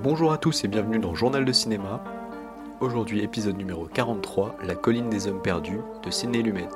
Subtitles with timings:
[0.00, 2.00] Bonjour à tous et bienvenue dans Journal de cinéma.
[2.78, 6.68] Aujourd'hui épisode numéro 43, La colline des hommes perdus de Sidney Lumet.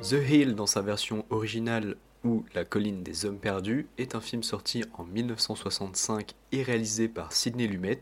[0.00, 4.44] The Hill dans sa version originale ou La colline des hommes perdus est un film
[4.44, 8.00] sorti en 1965 et réalisé par Sidney Lumet.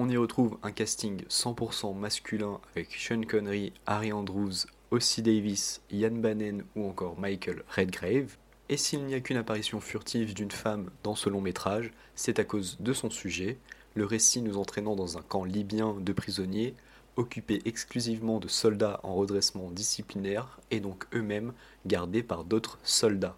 [0.00, 6.12] On y retrouve un casting 100% masculin avec Sean Connery, Harry Andrews, Ossie Davis, Ian
[6.12, 8.36] Bannon ou encore Michael Redgrave.
[8.68, 12.44] Et s'il n'y a qu'une apparition furtive d'une femme dans ce long métrage, c'est à
[12.44, 13.58] cause de son sujet,
[13.96, 16.76] le récit nous entraînant dans un camp libyen de prisonniers
[17.16, 21.52] occupés exclusivement de soldats en redressement disciplinaire et donc eux-mêmes
[21.86, 23.36] gardés par d'autres soldats.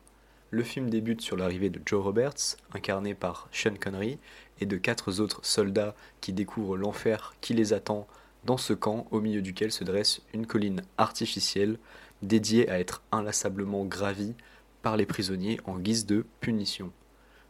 [0.53, 4.19] Le film débute sur l'arrivée de Joe Roberts, incarné par Sean Connery,
[4.61, 8.09] et de quatre autres soldats qui découvrent l'enfer qui les attend
[8.45, 11.79] dans ce camp au milieu duquel se dresse une colline artificielle
[12.23, 14.35] dédiée à être inlassablement gravie
[14.83, 16.91] par les prisonniers en guise de punition.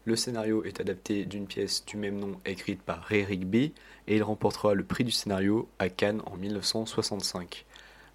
[0.04, 3.72] Le scénario est adapté d'une pièce du même nom écrite par Ray Rigby
[4.08, 7.64] et il remportera le prix du scénario à Cannes en 1965.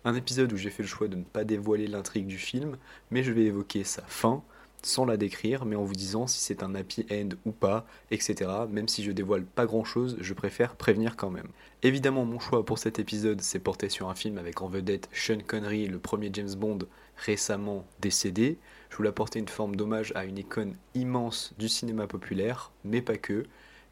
[0.03, 2.77] Un épisode où j'ai fait le choix de ne pas dévoiler l'intrigue du film,
[3.09, 4.43] mais je vais évoquer sa fin,
[4.85, 8.51] sans la décrire, mais en vous disant si c'est un happy end ou pas, etc.
[8.69, 11.47] Même si je dévoile pas grand chose, je préfère prévenir quand même.
[11.81, 15.39] Évidemment, mon choix pour cet épisode s'est porté sur un film avec en vedette Sean
[15.45, 16.79] Connery, le premier James Bond
[17.17, 18.59] récemment décédé.
[18.91, 23.17] Je voulais apporter une forme d'hommage à une icône immense du cinéma populaire, mais pas
[23.17, 23.45] que.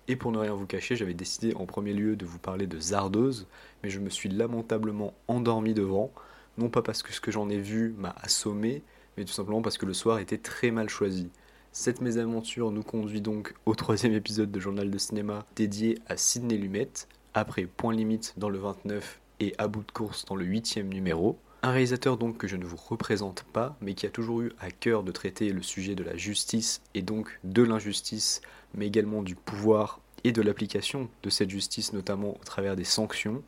[0.07, 2.79] Et pour ne rien vous cacher, j'avais décidé en premier lieu de vous parler de
[2.79, 3.47] Zardoz,
[3.81, 6.11] mais je me suis lamentablement endormi devant,
[6.59, 8.83] non pas parce que ce que j'en ai vu m'a assommé,
[9.17, 11.29] mais tout simplement parce que le soir était très mal choisi.
[11.71, 16.57] Cette mésaventure nous conduit donc au troisième épisode de Journal de cinéma dédié à Sidney
[16.57, 16.89] Lumet,
[17.33, 21.39] après Point Limite dans le 29 et À bout de course dans le 8 numéro.
[21.63, 24.69] Un réalisateur donc que je ne vous représente pas, mais qui a toujours eu à
[24.69, 28.41] cœur de traiter le sujet de la justice et donc de l'injustice,
[28.75, 33.41] mais également du pouvoir et de l'application de cette justice, notamment au travers des sanctions.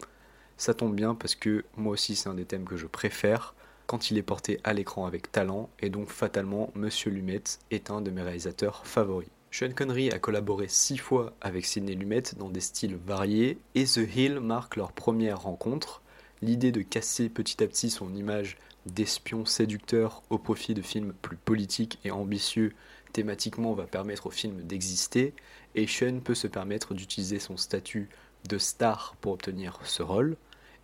[0.57, 3.53] Ça tombe bien parce que moi aussi c'est un des thèmes que je préfère
[3.87, 8.01] quand il est porté à l'écran avec talent, et donc fatalement, Monsieur Lumet est un
[8.01, 9.29] de mes réalisateurs favoris.
[9.51, 14.01] Sean Connery a collaboré six fois avec Sidney Lumet dans des styles variés, et The
[14.15, 16.01] Hill marque leur première rencontre.
[16.41, 21.37] L'idée de casser petit à petit son image d'espion séducteur au profit de films plus
[21.37, 22.73] politiques et ambitieux
[23.13, 25.33] thématiquement va permettre au film d'exister,
[25.73, 28.09] et Sean peut se permettre d'utiliser son statut
[28.49, 30.35] de star pour obtenir ce rôle.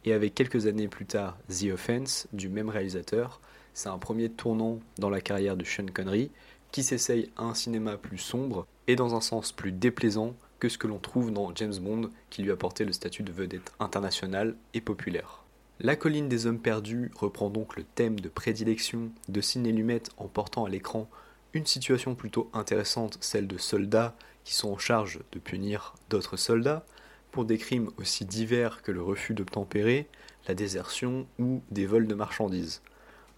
[0.05, 3.39] Et avec quelques années plus tard The Offense du même réalisateur,
[3.73, 6.31] c'est un premier tournant dans la carrière de Sean Connery
[6.71, 10.77] qui s'essaye à un cinéma plus sombre et dans un sens plus déplaisant que ce
[10.77, 14.81] que l'on trouve dans James Bond qui lui apportait le statut de vedette internationale et
[14.81, 15.43] populaire.
[15.79, 20.27] La colline des hommes perdus reprend donc le thème de prédilection de Sidney Lumet en
[20.27, 21.09] portant à l'écran
[21.53, 26.85] une situation plutôt intéressante, celle de soldats qui sont en charge de punir d'autres soldats,
[27.31, 30.07] pour des crimes aussi divers que le refus d'obtempérer,
[30.47, 32.81] la désertion ou des vols de marchandises.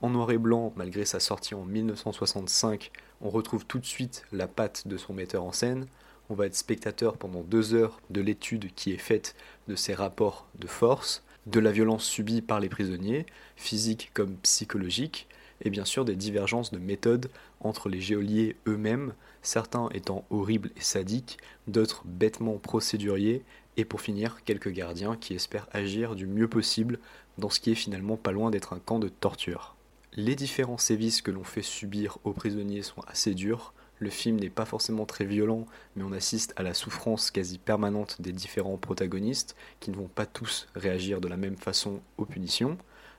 [0.01, 4.47] En noir et blanc, malgré sa sortie en 1965, on retrouve tout de suite la
[4.47, 5.85] patte de son metteur en scène.
[6.29, 9.35] On va être spectateur pendant deux heures de l'étude qui est faite
[9.67, 13.25] de ces rapports de force, de la violence subie par les prisonniers,
[13.55, 15.27] physique comme psychologique,
[15.61, 17.29] et bien sûr des divergences de méthode
[17.61, 21.37] entre les géoliers eux-mêmes, certains étant horribles et sadiques,
[21.67, 23.43] d'autres bêtement procéduriers,
[23.77, 26.99] et pour finir, quelques gardiens qui espèrent agir du mieux possible
[27.37, 29.75] dans ce qui est finalement pas loin d'être un camp de torture.
[30.13, 34.49] Les différents sévices que l'on fait subir aux prisonniers sont assez durs, le film n'est
[34.49, 39.55] pas forcément très violent, mais on assiste à la souffrance quasi permanente des différents protagonistes,
[39.79, 42.77] qui ne vont pas tous réagir de la même façon aux punitions.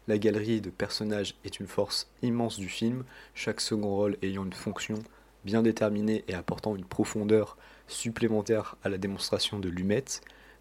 [0.08, 3.04] La galerie de personnages est une force immense du film,
[3.34, 4.96] chaque second rôle ayant une fonction
[5.44, 10.04] bien déterminée et apportant une profondeur supplémentaire à la démonstration de Lumet.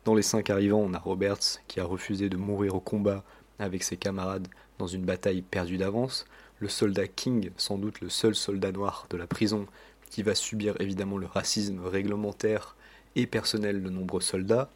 [0.06, 3.24] Dans les cinq arrivants, on a Roberts qui a refusé de mourir au combat
[3.58, 6.26] avec ses camarades dans une bataille perdue d'avance,
[6.60, 9.66] le soldat King, sans doute le seul soldat noir de la prison,
[10.10, 12.76] qui va subir évidemment le racisme réglementaire
[13.16, 14.70] et personnel de nombreux soldats,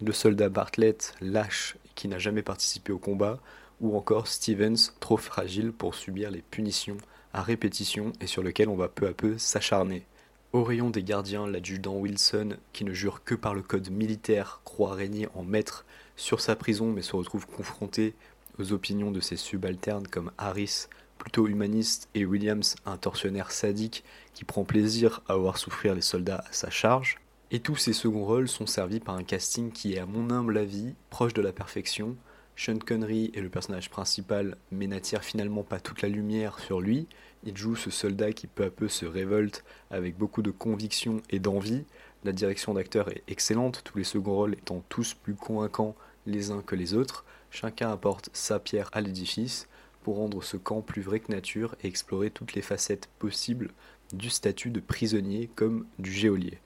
[0.00, 3.38] le soldat Bartlett, lâche qui n'a jamais participé au combat,
[3.80, 6.96] ou encore Stevens, trop fragile pour subir les punitions
[7.32, 10.06] à répétition et sur lequel on va peu à peu s'acharner.
[10.52, 14.92] Au rayon des gardiens, l'adjudant Wilson, qui ne jure que par le code militaire, croit
[14.92, 18.14] régner en maître sur sa prison mais se retrouve confronté
[18.58, 24.04] aux opinions de ses subalternes comme Harris, plutôt humaniste, et Williams, un tortionnaire sadique
[24.34, 27.18] qui prend plaisir à voir souffrir les soldats à sa charge.
[27.50, 30.58] Et tous ces seconds rôles sont servis par un casting qui est à mon humble
[30.58, 32.14] avis proche de la perfection.
[32.56, 37.06] Sean Connery est le personnage principal mais n'attire finalement pas toute la lumière sur lui.
[37.44, 41.38] Il joue ce soldat qui peu à peu se révolte avec beaucoup de conviction et
[41.38, 41.84] d'envie.
[42.24, 45.96] La direction d'acteur est excellente, tous les seconds rôles étant tous plus convaincants
[46.26, 47.24] les uns que les autres.
[47.50, 49.68] Chacun apporte sa pierre à l'édifice
[50.02, 53.70] pour rendre ce camp plus vrai que nature et explorer toutes les facettes possibles
[54.12, 56.58] du statut de prisonnier comme du geôlier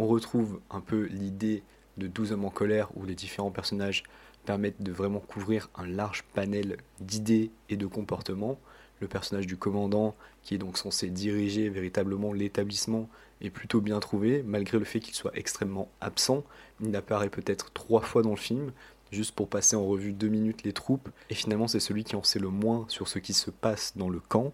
[0.00, 1.62] on retrouve un peu l'idée
[1.98, 4.02] de 12 hommes en colère où les différents personnages
[4.44, 8.58] permettent de vraiment couvrir un large panel d'idées et de comportements.
[9.00, 13.08] Le personnage du commandant, qui est donc censé diriger véritablement l'établissement,
[13.40, 16.44] est plutôt bien trouvé, malgré le fait qu'il soit extrêmement absent.
[16.82, 18.72] Il apparaît peut-être trois fois dans le film,
[19.10, 22.22] juste pour passer en revue deux minutes les troupes, et finalement c'est celui qui en
[22.22, 24.52] sait le moins sur ce qui se passe dans le camp,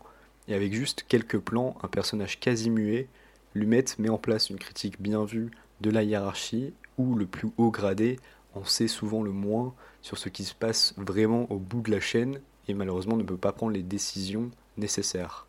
[0.49, 3.09] et avec juste quelques plans, un personnage quasi muet,
[3.55, 5.51] Lumet met en place une critique bien vue
[5.81, 8.19] de la hiérarchie où le plus haut gradé
[8.57, 12.01] en sait souvent le moins sur ce qui se passe vraiment au bout de la
[12.01, 15.47] chaîne et malheureusement ne peut pas prendre les décisions nécessaires.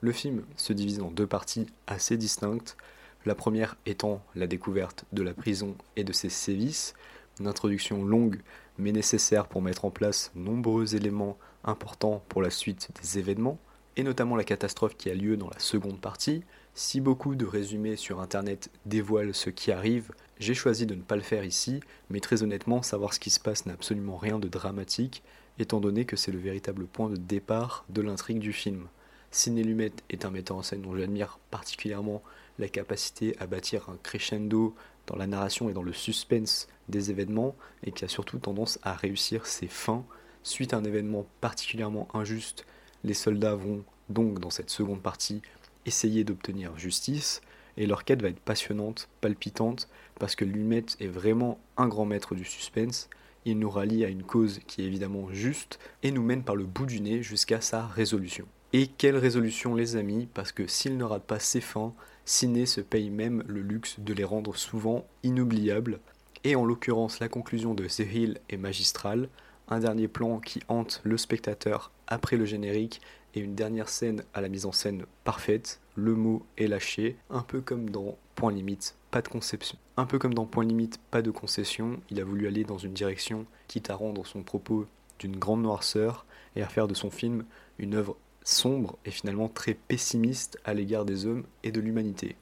[0.00, 2.76] Le film se divise en deux parties assez distinctes,
[3.24, 6.94] la première étant la découverte de la prison et de ses sévices,
[7.40, 8.40] une introduction longue
[8.78, 13.58] mais nécessaire pour mettre en place nombreux éléments importants pour la suite des événements,
[13.96, 16.42] et notamment la catastrophe qui a lieu dans la seconde partie,
[16.74, 21.14] si beaucoup de résumés sur Internet dévoilent ce qui arrive, j'ai choisi de ne pas
[21.14, 21.80] le faire ici,
[22.10, 25.22] mais très honnêtement, savoir ce qui se passe n'a absolument rien de dramatique,
[25.58, 28.88] étant donné que c'est le véritable point de départ de l'intrigue du film.
[29.30, 32.22] Ciné Lumet est un metteur en scène dont j'admire particulièrement
[32.58, 34.74] la capacité à bâtir un crescendo
[35.06, 37.54] dans la narration et dans le suspense des événements,
[37.84, 40.04] et qui a surtout tendance à réussir ses fins.
[40.42, 42.66] Suite à un événement particulièrement injuste,
[43.04, 45.40] les soldats vont donc dans cette seconde partie
[45.86, 47.42] essayer d'obtenir justice,
[47.76, 49.88] et leur quête va être passionnante, palpitante,
[50.18, 53.08] parce que Lumet est vraiment un grand maître du suspense,
[53.44, 56.64] il nous rallie à une cause qui est évidemment juste, et nous mène par le
[56.64, 58.46] bout du nez jusqu'à sa résolution.
[58.72, 61.92] Et quelle résolution les amis, parce que s'il ne rate pas ses fins,
[62.24, 65.98] Ciné se paye même le luxe de les rendre souvent inoubliables,
[66.44, 69.28] et en l'occurrence la conclusion de The est magistrale,
[69.68, 73.00] un dernier plan qui hante le spectateur après le générique
[73.34, 77.42] et une dernière scène à la mise en scène parfaite, le mot est lâché, un
[77.42, 79.76] peu comme dans Point Limite, pas de conception.
[79.96, 82.94] Un peu comme dans Point Limite, pas de concession, il a voulu aller dans une
[82.94, 84.86] direction quitte à rendre son propos
[85.18, 87.44] d'une grande noirceur et à faire de son film
[87.78, 92.36] une œuvre sombre et finalement très pessimiste à l'égard des hommes et de l'humanité.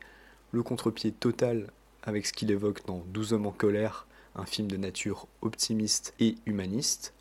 [0.53, 1.71] Le contre-pied total
[2.03, 6.37] avec ce qu'il évoque dans 12 hommes en colère, un film de nature optimiste et
[6.47, 7.15] humaniste.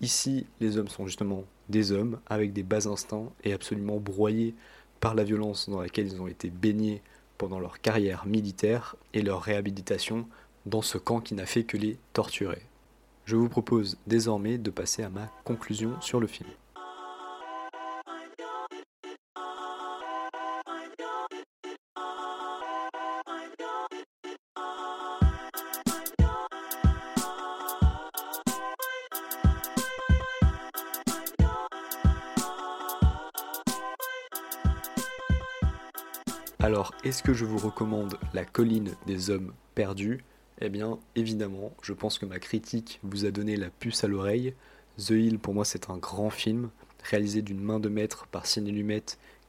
[0.00, 4.54] Ici, les hommes sont justement des hommes avec des bas instincts et absolument broyés
[5.02, 7.02] par la violence dans laquelle ils ont été baignés
[7.36, 10.28] pendant leur carrière militaire et leur réhabilitation
[10.64, 12.62] dans ce camp qui n'a fait que les torturer.
[13.24, 16.48] Je vous propose désormais de passer à ma conclusion sur le film.
[36.62, 40.24] Alors, est-ce que je vous recommande La colline des hommes perdus?
[40.60, 44.54] Eh bien, évidemment, je pense que ma critique vous a donné la puce à l'oreille.
[44.96, 46.70] The Hill, pour moi, c'est un grand film,
[47.02, 49.02] réalisé d'une main de maître par Ciné Lumet,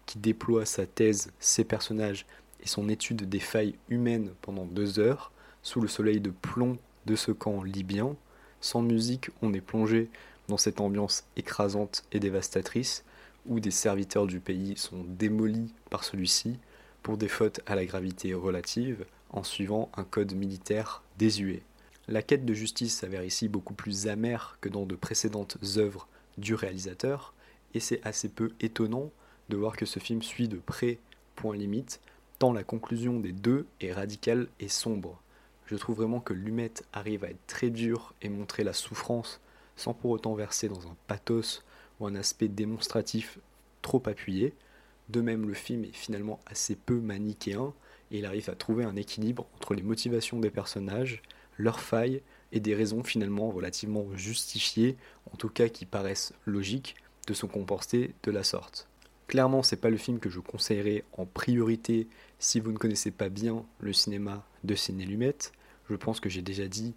[0.08, 2.26] qui déploie sa thèse, ses personnages
[2.64, 7.16] et son étude des failles humaines pendant deux heures, sous le soleil de plomb de
[7.16, 8.16] ce camp libyen.
[8.60, 10.10] Sans musique, on est plongé
[10.48, 13.06] dans cette ambiance écrasante et dévastatrice,
[13.46, 16.58] où des serviteurs du pays sont démolis par celui-ci,
[17.04, 21.62] pour des fautes à la gravité relative en suivant un code militaire désuet.
[22.08, 26.08] La quête de justice s'avère ici beaucoup plus amère que dans de précédentes œuvres
[26.38, 27.34] du réalisateur,
[27.74, 29.12] et c'est assez peu étonnant
[29.50, 31.00] de voir que ce film suit de près
[31.36, 32.00] point limite,
[32.40, 35.22] tant la conclusion des deux est radicale et sombre.
[35.66, 39.40] Je trouve vraiment que Lumet arrive à être très dur et montrer la souffrance
[39.76, 41.64] sans pour autant verser dans un pathos
[42.00, 43.40] ou un aspect démonstratif
[43.82, 44.54] trop appuyé.
[45.14, 47.72] De même, le film est finalement assez peu manichéen
[48.10, 51.22] et il arrive à trouver un équilibre entre les motivations des personnages,
[51.60, 54.98] leurs failles et des raisons finalement relativement justifiées,
[55.32, 56.96] en tout cas qui paraissent logiques,
[57.28, 58.88] de se comporter de la sorte.
[59.28, 62.08] Clairement, c'est pas le film que je conseillerais en priorité
[62.40, 65.38] si vous ne connaissez pas bien le cinéma de Ciné Lumet.
[65.92, 66.96] Je pense que j'ai déjà dit,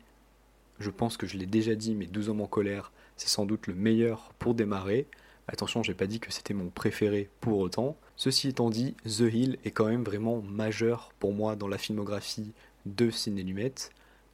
[0.78, 3.66] je pense que je l'ai déjà dit, mais 12 hommes en colère, c'est sans doute
[3.66, 5.06] le meilleur pour démarrer.
[5.48, 7.98] Attention, j'ai pas dit que c'était mon préféré pour autant.
[8.16, 12.52] Ceci étant dit, The Hill est quand même vraiment majeur pour moi dans la filmographie
[12.86, 13.74] de Sidney Lumet.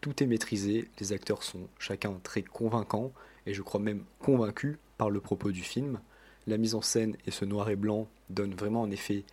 [0.01, 3.13] Tout est maîtrisé, les acteurs sont chacun très convaincants
[3.45, 6.01] et je crois même convaincus par le propos du film.
[6.47, 9.25] La mise en scène et ce noir et blanc donnent vraiment un effet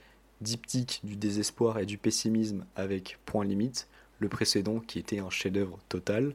[0.41, 3.87] diptyque du désespoir et du pessimisme avec Point Limite,
[4.17, 6.33] le précédent qui était un chef-d'œuvre total.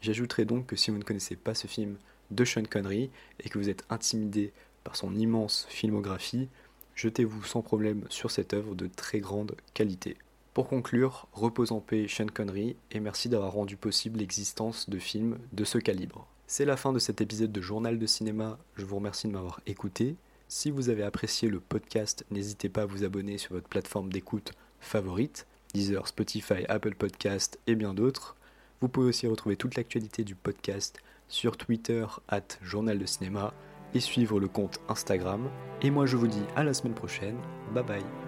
[0.00, 1.96] J'ajouterai donc que si vous ne connaissez pas ce film
[2.32, 4.52] de Sean Connery et que vous êtes intimidé
[4.82, 6.48] par son immense filmographie,
[6.94, 10.16] jetez-vous sans problème sur cette œuvre de très grande qualité.
[10.54, 15.38] Pour conclure, repose en paix Sean Connery et merci d'avoir rendu possible l'existence de films
[15.52, 16.26] de ce calibre.
[16.46, 19.60] C'est la fin de cet épisode de Journal de cinéma, je vous remercie de m'avoir
[19.66, 20.16] écouté.
[20.48, 24.52] Si vous avez apprécié le podcast, n'hésitez pas à vous abonner sur votre plateforme d'écoute
[24.80, 28.36] favorite, Deezer, Spotify, Apple Podcast et bien d'autres.
[28.82, 33.54] Vous pouvez aussi retrouver toute l'actualité du podcast sur Twitter, at Journal de Cinéma,
[33.94, 35.48] et suivre le compte Instagram.
[35.82, 37.36] Et moi je vous dis à la semaine prochaine.
[37.74, 38.21] Bye bye.